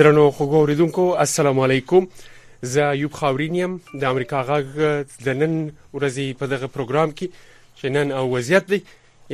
[0.00, 2.04] درنو خوګوریدونکو السلام علیکم
[2.74, 3.72] زه یوب خاورینیم
[4.02, 4.66] د امریکا غږ
[5.24, 5.56] د نن
[5.96, 7.28] ورځې په دغه پروګرام کې
[7.78, 8.78] چې نن او وضعیت دی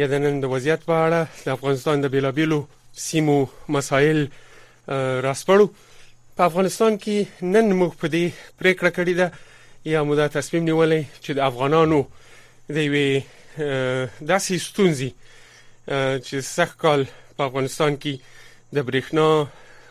[0.01, 2.59] یا د نن د وضعیت په اړه د افغانستان د بیلابیلو
[3.05, 3.37] سیمو
[3.77, 4.19] مسایل
[5.27, 5.67] راسپړو
[6.41, 11.31] په افغانستان کې نن موږ په دې پریکړه کړې ده یا مودا تصمیم نیولې چې
[11.33, 12.01] د افغانانو
[12.71, 13.23] د وی
[14.33, 15.11] داسې ستونزې
[16.27, 19.31] چې سخت کال په افغانستان کې د برېښنا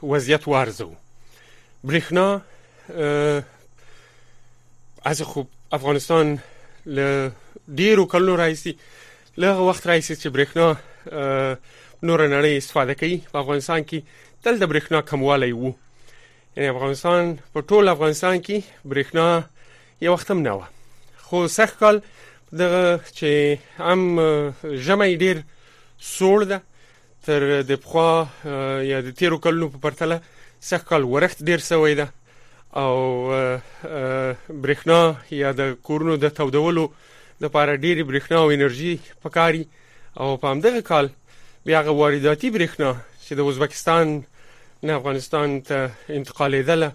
[0.03, 0.95] وضعیت وارزو
[1.83, 2.41] برېښنا
[5.05, 6.39] از خو افغانستان
[6.85, 7.31] له
[7.75, 8.77] ډیرو کلونو راهیسي
[9.37, 10.67] له وخت راهیسي چې برېښنا
[12.07, 13.99] نور نړۍ استفاده کوي په افغانستان کې
[14.43, 15.73] تل د برېښنا کموالی وو
[16.57, 19.43] یعنی افغانستان په ټول افغانستان کې برېښنا
[20.01, 20.61] یو وخت هم نه و
[21.27, 22.01] خو سخت کال
[22.51, 23.99] دغه چې هم
[24.75, 25.37] ژمه ډیر
[25.99, 26.61] سوړ ده
[27.25, 28.09] تر د پخوا
[28.89, 30.21] یا د تیرو کلونو په پرتله
[30.69, 32.07] سخت کال ورخت ډیر سوی ده
[32.83, 32.93] او
[34.63, 34.99] برېښنا
[35.43, 36.85] یا د کورونو د تودولو
[37.41, 38.93] لپاره ډېری برېښنا او انرژي
[39.25, 39.63] پکاري
[40.21, 41.09] او په همدغه کال
[41.69, 42.89] بیا غو وارداتي برېښنا
[43.25, 44.15] چې د ازبکستان
[44.83, 46.91] نه افغانستان ته انتقالېدله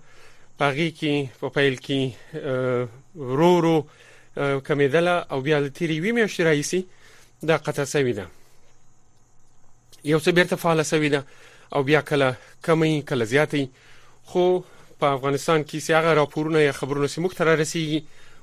[0.59, 3.77] پغې کې په پیل کې ورورو
[4.71, 6.85] کمیدله او بیا د تیری ویمه شرایسي
[7.51, 8.29] د قطع سوي ده
[10.05, 11.25] یو څه بیرته فعال شوی ده
[11.73, 13.65] او بیا کله کمی کله زیاتې
[14.25, 14.63] خو
[15.01, 18.03] په افغانستان کې سیاغه راپورونه یا خبرونه سیموخ تر رسیدي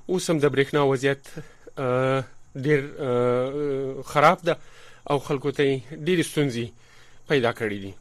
[0.10, 1.22] اوس هم د برېښنا وضعیت
[2.66, 2.82] ډېر
[4.12, 4.58] خراب ده
[5.10, 6.68] او خلکو ته ډېر ستونزې
[7.30, 7.94] پیدا کړې دي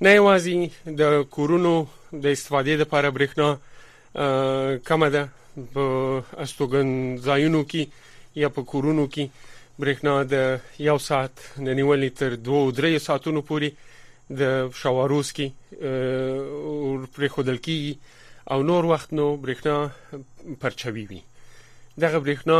[0.00, 3.56] نه یوازې د کورونو د استفادې لپاره برېښنا
[4.88, 5.28] کم ده
[5.74, 5.84] په
[6.38, 6.90] استوګن
[7.26, 7.86] ځایونو کې
[8.36, 9.28] یا په کورونو کې
[9.82, 10.36] برېښنا د
[10.88, 11.32] یو ساعت
[11.66, 13.68] نه نیولې تر 2 3 ساعتونو پورې
[14.40, 15.48] د شواروس کې
[17.18, 17.98] پر خودل کې
[18.52, 19.76] او نور وخت نو برېښنا
[20.64, 21.20] پرچوي وي
[22.04, 22.58] دغه برېښنا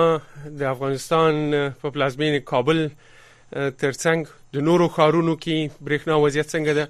[0.63, 1.35] د افغانستان
[1.83, 2.87] په پلازمین کابل
[3.83, 4.27] ترڅنګ
[4.57, 6.87] د نورو خارونو کې برېښنا وضعیت څنګه ده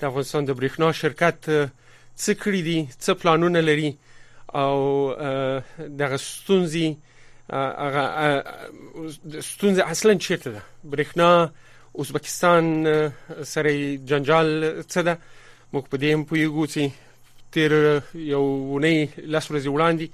[0.00, 1.38] د افغانستان د برېښنا شرکت
[2.22, 3.90] څه کړی دي څه پلانونه لري
[4.54, 4.76] او
[6.02, 6.86] دغه ستونزې
[7.52, 8.44] هغه
[9.40, 10.60] ستونزه اصلا چیرته ده
[10.92, 11.50] برېښنا
[12.00, 12.64] ازبکستان
[13.52, 13.72] سره
[14.10, 14.48] جنجال
[14.92, 15.14] څه ده
[15.74, 16.82] موږ په دې هم پوهیږو چې
[17.54, 17.72] تیر
[18.34, 18.42] یو
[18.74, 18.96] ونی
[19.32, 20.06] لاس ورځې وړاندې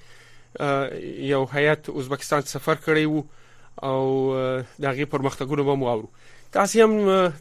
[1.33, 3.23] یو هیات ازبکستان سفر کړی وو
[3.89, 4.01] او
[4.85, 6.09] دغه پرمختګونه به مو اورو
[6.53, 6.93] تاسو هم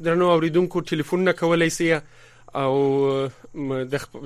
[0.02, 2.02] درنو اوریدونکو ټلیفون نه کولای سي
[2.56, 2.76] او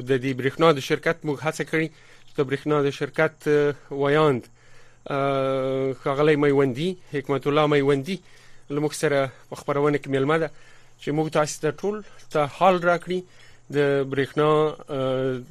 [0.07, 1.87] د دې برېښنا د شرکت موږ هڅه کړی
[2.29, 3.37] چې د برېښنا د شرکت
[4.01, 4.60] وایاند 0
[6.03, 8.21] خغلی میوندی حکمت الله میوندی
[8.69, 10.49] لمخ سره خبرونه کې ملما ده
[11.01, 13.23] چې موږ تاسو ته ټول ته حال راکړي
[13.71, 14.75] د برېښنا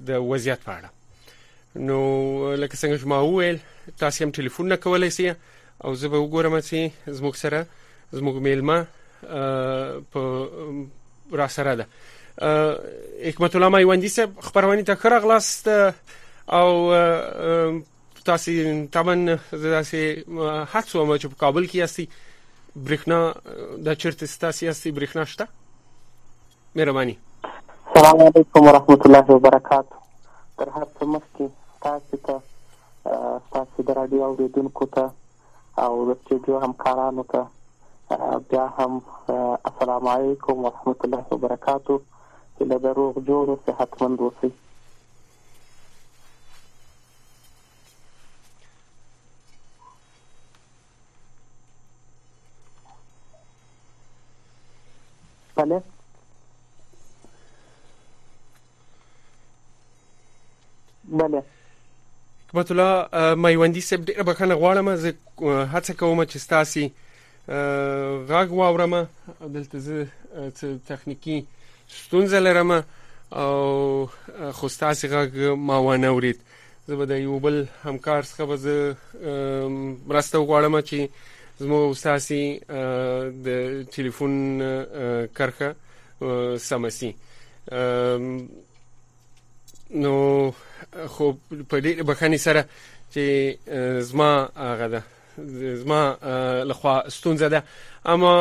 [0.06, 0.88] د وضعیت په اړه
[1.76, 1.98] نو
[2.54, 3.58] لکه څنګه چې ما وویل
[3.98, 5.34] تاسو هم ټلیفون نه کولای سي
[5.84, 7.66] او زه به وګورم چې زموږ سره
[8.12, 8.86] زموږ میلما
[10.12, 10.48] په
[11.32, 11.86] را سره ده
[13.24, 15.70] حکمت الله مایوندی صاحب خبرونه ته خره غلاست
[16.48, 16.92] او
[18.24, 18.50] تاسو
[18.94, 22.04] تمن تاسو هڅه مو چې په کابل کې یاستي
[22.88, 25.46] برېښنا د چرته ستاسو یاستي برېښنا شته
[26.80, 27.16] مهرباني
[27.46, 31.52] السلام علیکم ورحمت الله وبرکاته تر هڅه مخکې
[31.88, 33.18] تاسو ته
[33.58, 35.08] تاسو د رادیو اوریدونکو ته
[35.88, 38.24] او د سټوډیو همکارانو ته
[38.54, 39.00] بیا هم
[39.72, 44.52] السلام علیکم ورحمت الله وبرکاته چې له روغ جوړ او صحت مند اوسئ
[55.56, 55.82] ¿Vale?
[61.10, 61.42] بله
[62.50, 65.10] حکمت الله میوندی صاحب ډیره بخښنه غواړم زه
[65.74, 66.84] هڅه کوم چې ستاسي
[68.30, 68.94] غږ واورم
[69.56, 69.96] دلته زه
[70.88, 71.36] تخنیکی
[72.04, 72.70] ستونزه لرم
[73.42, 73.52] او
[74.56, 75.32] خو ستاسي غږ
[75.68, 76.38] ما ونه اورید
[76.88, 78.76] زه به د یو بل همکار څخه به زه
[80.10, 80.98] مرسته وغواړم چې
[81.60, 82.42] زموږ استاسي
[83.46, 83.48] د
[83.94, 84.32] ټلیفون
[85.36, 85.68] کرخه
[86.68, 87.10] سمسي
[90.02, 90.14] نو
[91.14, 91.24] خو
[91.70, 92.62] په دې بخاني سره
[93.14, 93.24] چې
[94.10, 94.30] زما
[94.68, 95.02] هغه ده
[95.82, 96.00] زما
[96.70, 97.64] لخوا ستونزه ده
[98.12, 98.34] اما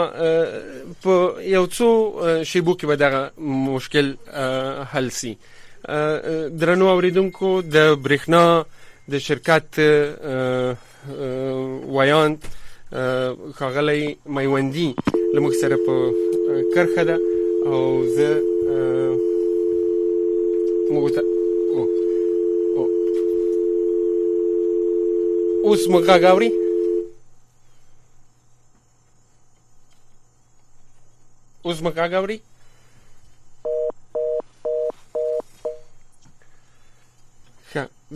[1.04, 1.14] په
[1.56, 1.88] یو څو
[2.50, 3.32] شیبو کې به دا
[3.72, 4.16] مشکل
[4.92, 5.34] حل سي
[6.64, 8.66] درنو اوریدونکو د برېښنا
[9.12, 9.80] د شرکت
[11.98, 12.38] ویان
[12.90, 14.96] خاغلی میوندی
[15.34, 15.96] لمخ سره په
[16.76, 17.18] کرخه ده
[17.68, 18.30] او زه
[20.94, 21.22] موږ ته
[25.66, 26.52] اوس موږ غاوري
[31.66, 32.42] اوس موږ غاوري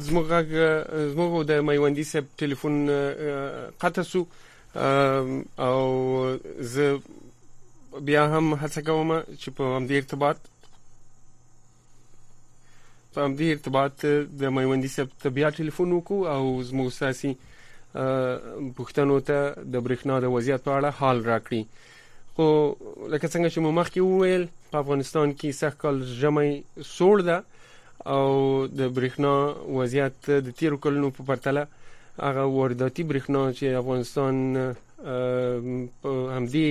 [0.06, 0.26] زموږ
[1.14, 2.74] زموږ د میوندی صاحب ټلیفون
[3.82, 4.26] قطع سو
[4.76, 6.38] او
[6.74, 6.86] زه
[8.08, 10.38] بیا هم هڅه کوم چې په همدې ارتباط
[13.14, 13.96] په همدې ارتباط
[14.42, 17.34] د میوندې سب طبيعه ټلیفون وکړو او زموږ ساسي
[18.78, 19.38] پښتنو ته
[19.74, 21.64] د برېښنا د وضعیت په اړه حال راکړي
[22.36, 22.46] خو
[23.14, 26.52] لکه څنګه چې مو مخکې وویل په افغانستان کې سخت کال ژمی
[26.96, 27.38] سوړ ده
[28.16, 28.28] او
[28.80, 29.34] د برېښنا
[29.78, 31.64] وضعیت د تیر کلونو په پرتله
[32.22, 34.36] هغه وارداتي برېښنا چې افغانستان
[36.36, 36.70] همدې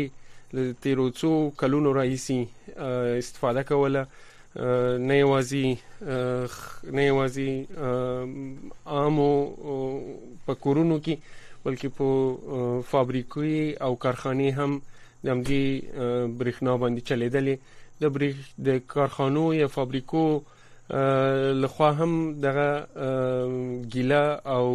[0.83, 1.31] تیرو څو
[1.63, 2.39] کلونو راهیسي
[3.23, 4.05] استفاده کوله
[5.09, 5.67] نه یوازې
[6.99, 7.51] نه یوازې
[8.87, 9.33] عامو
[10.47, 11.15] په کورونو کې
[11.65, 12.07] بلکې په
[12.93, 14.81] فابریکوي او کارخانه هم
[15.25, 15.67] د همدې
[16.41, 17.55] برېښنا باندې چلیدلې
[18.01, 18.37] د برېښ
[18.67, 20.43] د کارخانو یا فابریکو آ,
[20.91, 22.87] لخوا هم دغه
[23.93, 24.69] ګيله او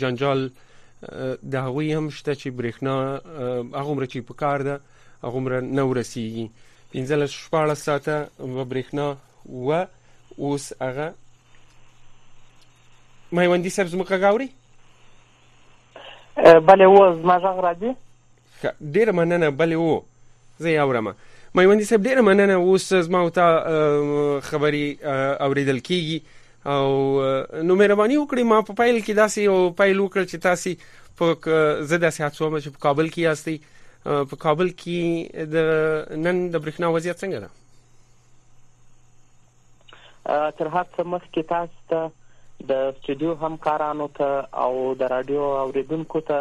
[0.00, 0.50] جنجال
[1.52, 2.94] د هغوی هم شته چې برېښنا
[3.80, 4.80] هغه مر چې په کار ده
[5.24, 6.46] هغه مر نه ورسیږي
[6.92, 9.06] پنځل شپاړه ساعته و برېښنا
[9.50, 9.86] و
[10.38, 11.14] اوس هغه
[13.32, 14.48] مېوندې سبز مخه غاوري
[16.38, 17.90] بلې و زما غږ راځي
[18.94, 20.02] ډیر مننه بلې و
[20.58, 21.14] زه یاورم
[21.54, 23.60] میوندي صاحب ډیره مننه اوس زما او تا
[24.48, 24.98] خبري
[25.40, 26.18] اوریدل کیږي
[26.72, 26.88] او
[27.62, 30.70] نو مهرباني وکړئ ما په فایل کې داسې او فایل وکړ چې تاسو
[31.20, 31.26] په
[31.92, 33.56] زده سیاحت سوم چې په کابل کې یاستي
[34.04, 34.98] په کابل کې
[35.56, 35.58] د
[36.26, 37.50] نن د برښنا وضعیت څنګه ده
[40.62, 44.30] تر هڅه مخکې تاسو ته د سټوډیو همکارانو ته
[44.66, 44.72] او
[45.02, 46.38] د رادیو اوریدونکو ته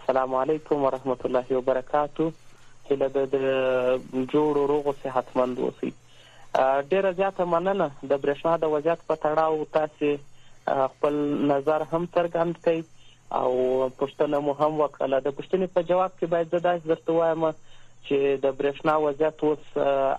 [0.00, 2.26] السلام علیکم ورحمت الله وبرکاتو
[2.86, 5.90] چې له د جوړو روغو صحتمند اوسئ
[6.92, 10.10] ډیره زیاته مننه د برښنا د وضعیت په تړاو تاسو
[10.94, 11.14] خپل
[11.52, 12.80] نظر هم څرګند کړئ
[13.40, 13.52] او
[14.00, 17.42] پښتنه مو هم وکړه د پښتنې په جواب کې باید زدا درته وایم
[18.06, 19.62] چې د برښنا وضعیت اوس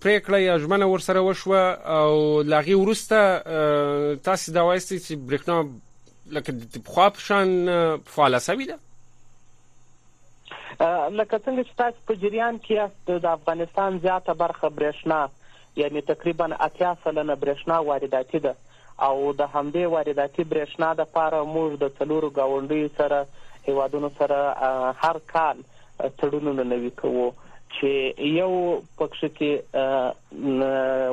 [0.03, 1.59] پریکړه یا ژمنه ورسره وشوه
[1.97, 3.41] او لاغي ورسته
[4.29, 5.65] تاسو دا وایستئ چې برېښنا
[6.37, 7.49] لکه د خواب شان
[8.15, 8.79] فعاله سوي ده
[11.09, 12.77] لکه څنګه چې تاسو په جریان کې
[13.27, 15.19] د افغانستان زیاته برخه برېښنا
[15.77, 18.55] یعنی تقریبا 80 سلنه برېښنا وارداتي ده
[19.07, 23.27] او د همدې وارداتي برېښنا د پاره موږ د څلورو گاونډیو سره
[23.69, 24.73] هیوادونو سره
[25.05, 25.61] هر کال
[26.19, 27.29] تړونونه نوي کوو
[27.77, 28.51] چې یو
[29.01, 30.67] پکښ کې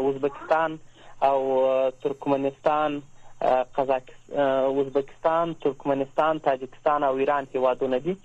[0.07, 0.77] ازبکستان
[1.27, 1.37] او
[2.03, 2.97] ترکمنستان
[3.75, 8.17] ازبکستان ترکمنستان تاجکستان او ایران هیوادونه دي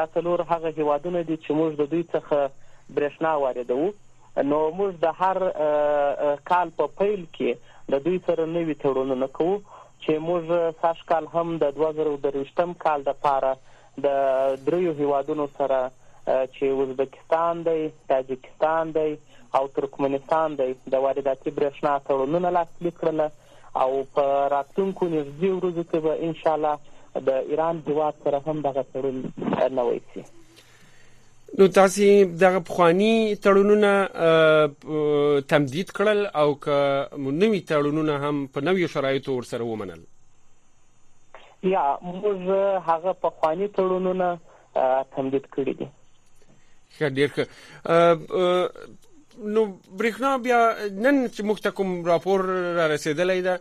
[0.00, 2.50] دا څلور هغه هیوادونه دي چې موږ د دوی څخه
[2.94, 3.92] برېښنا واردوو
[4.52, 5.42] نو موږ د هر
[6.52, 7.54] کال په پیل کې
[7.94, 9.56] د دوی سره نوې تړونونه کوو
[10.02, 10.42] چې موږ
[10.80, 13.50] ساش کال هم د 2023م کال د پاره
[14.06, 14.16] د
[14.68, 15.76] دریو هیوادونو سره
[16.54, 17.80] چې وزبکستان دی
[18.12, 19.10] تاجکستان دی
[19.58, 23.20] او ترکمنستان دی د وارداتي برښنا تړونونه لاسلیک کړل
[23.84, 24.24] او په
[24.54, 26.74] راتلونکو نږدې ورځو کې به ان شاء الله
[27.30, 29.16] د ایران دیوات سره هم دغه تړون
[29.80, 30.22] نوي شي
[31.58, 33.92] نو تاسو دغه پخوانی تړونونه
[35.52, 36.66] تمدید کړل او ک
[37.20, 40.02] نوې تړونونه هم په نوې شرایطو ورسره ومنل
[41.70, 44.28] یا موږ هغه پخوانی تړونونه
[45.16, 45.86] تمدید کړی دي
[46.98, 47.44] ښه ډیر ښه
[49.56, 49.62] نو
[50.02, 53.56] برېښنا بیا نن چې موږ ته کوم راپور را رسیدلې ده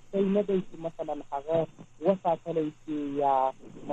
[0.10, 1.58] څه نه دی چې مثلا هغه
[2.08, 3.36] وساتلی شي یا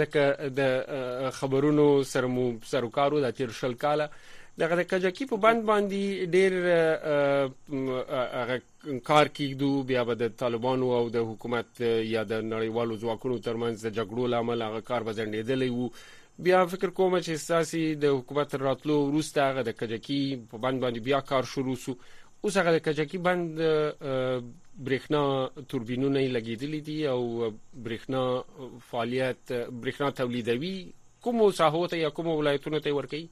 [0.00, 4.08] ځکه د خبرونو سرمو سروکارو د تیر شل کاله
[4.62, 6.52] دغه د کجکی په بند باندې ډیر
[8.34, 13.96] هغه کار کیدو بیا د طالبانو او د حکومت یا د نړیوالو ځواکونو ترمنځ د
[13.98, 15.90] جګړو لامل هغه کار بزندېدلی وو
[16.46, 20.18] بیا فکر کوم چې ساسي د حکومت راتلو وروسته هغه د کجکی
[20.50, 21.94] په بند باندې بیا کار شروع شو
[22.44, 23.58] اوس هغه کجکی بند
[24.86, 25.22] برېښنا
[25.70, 27.20] توربینونه لګیدلې دي او
[27.86, 28.20] برېښنا
[28.90, 29.40] فعالیت
[29.82, 30.76] برېښنا تولیدوي
[31.26, 33.22] کوم ساحو ته یا کوم ولایتونو ته ورکی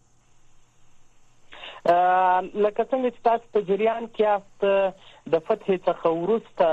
[2.64, 6.72] لکه څنګه چې تاسو په جریان کې یاست د فتح څخه ورسته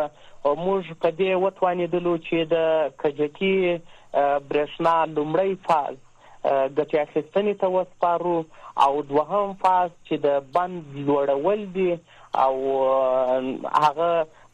[0.66, 3.54] موږ په دې وټوانیدلو چې د کجکی
[4.50, 5.96] برېښنا لومړی فاز
[6.52, 8.38] ګټه اخیستنې ته وسپارو
[8.86, 11.90] او دوهم فاز چې د بند جوړول دي
[12.46, 12.54] او
[13.84, 14.12] هغه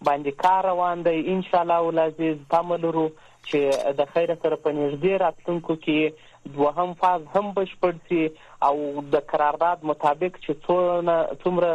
[0.08, 3.05] باندې کار روان دی ان شاء الله ولعزیز تملرو
[3.50, 3.62] چې
[4.01, 8.24] د خیره سره په نږدې راتلونکو کې دوهم فاز هم بشپړ شي
[8.69, 8.75] او
[9.13, 11.72] د قرارداد مطابق چې څونه څومره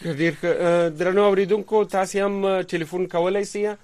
[0.05, 0.35] ډیر
[1.01, 3.75] درنو اوریدونکو تاسو هم ټلیفون کولای سئ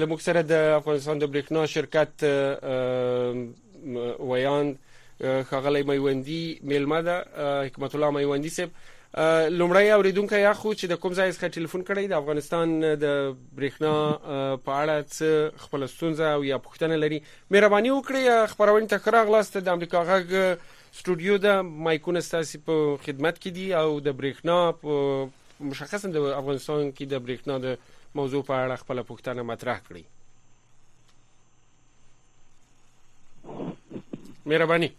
[0.00, 2.10] لمکسره د افغانستان د برېښنا شرکت
[4.18, 4.76] ویان
[5.20, 7.20] خغلی میوندی میلمه ده
[7.64, 8.70] حکمت الله میوندی سیب
[9.50, 13.06] لومړی اوریدونکو یا خو چې د کوم ځای څخه ټلیفون کړی د افغانستان د
[13.58, 13.94] برېښنا
[14.66, 15.28] په اړه څه
[15.64, 20.32] خپل ستونزه او یا پوښتنه لري مهرباني وکړئ خبرونه تکرار غلاست د امریکا غږ
[20.96, 25.28] استودیو د مایکونه ستاسو په خدمت کې دي او د برېښنا په
[25.70, 27.76] مشخصا د افغانستان کې د برېښنا د
[28.22, 30.04] موضوع په اړه خپل پوښتنه مطرح کړئ
[34.46, 34.90] مهرباني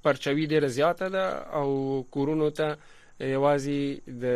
[0.06, 1.24] پرچوي ډېر زیاته ده
[1.58, 1.68] او
[2.14, 2.68] کورونو ته
[3.20, 3.82] یوازې
[4.24, 4.26] د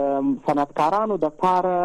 [0.48, 1.78] صنعتکارانو د لپاره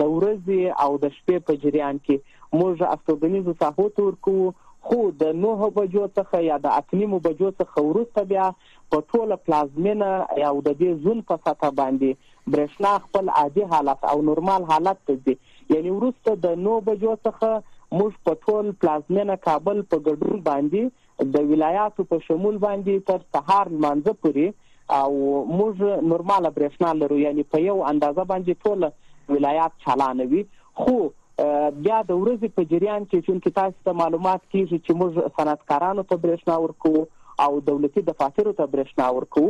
[0.00, 4.32] د ورځې او د شپې په جریان کې موږ استوګنیزو ساحو ته ورکو
[4.88, 8.46] خو د 9 بجو څخه یا د 8 بجو څخه وروسته بیا
[8.94, 10.08] په ټوله پلازمینه
[10.42, 15.18] یا د دې زون په ساته باندې برښنا خپل عادي حالت او نورمال حالت ته
[15.26, 15.36] ځي
[15.74, 17.62] یعنی وروسته د 9 بجو څخه
[18.00, 23.72] موږ په ټول پلازمینه کابل په ګډون باندې د ولایاتو په شمول باندې تر سهار
[23.76, 25.14] منځ پورې او
[25.54, 30.42] موږ نورماله برښنا لرو یعنی په یو اندازه باندې ټول ولایات چالانوي
[30.82, 30.96] خو
[31.42, 36.22] بیا د ورځې په جریان کې چې تاسو ته معلومات کیږي چې موږ صنعتکارانو ته
[36.24, 36.92] برښنا ورکو
[37.44, 39.44] او دولتي دفاترو ته برښنا ورکو